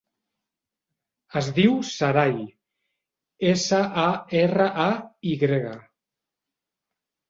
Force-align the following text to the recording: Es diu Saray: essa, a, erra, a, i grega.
Es 1.41 1.49
diu 1.57 1.75
Saray: 1.91 2.35
essa, 3.53 3.85
a, 4.09 4.09
erra, 4.43 4.71
a, 4.91 4.91
i 5.31 5.39
grega. 5.49 5.81